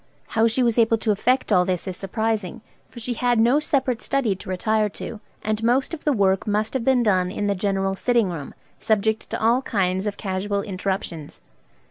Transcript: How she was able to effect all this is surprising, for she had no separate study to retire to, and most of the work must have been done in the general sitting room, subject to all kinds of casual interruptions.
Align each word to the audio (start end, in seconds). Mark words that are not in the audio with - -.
How 0.29 0.47
she 0.47 0.63
was 0.63 0.79
able 0.79 0.97
to 0.97 1.11
effect 1.11 1.51
all 1.51 1.63
this 1.63 1.87
is 1.87 1.95
surprising, 1.95 2.61
for 2.89 2.99
she 2.99 3.13
had 3.13 3.37
no 3.39 3.59
separate 3.59 4.01
study 4.01 4.35
to 4.37 4.49
retire 4.49 4.89
to, 4.89 5.19
and 5.43 5.63
most 5.63 5.93
of 5.93 6.05
the 6.05 6.11
work 6.11 6.47
must 6.47 6.73
have 6.73 6.83
been 6.83 7.03
done 7.03 7.29
in 7.29 7.45
the 7.45 7.53
general 7.53 7.95
sitting 7.95 8.31
room, 8.31 8.55
subject 8.79 9.29
to 9.29 9.39
all 9.39 9.61
kinds 9.61 10.07
of 10.07 10.17
casual 10.17 10.63
interruptions. 10.63 11.39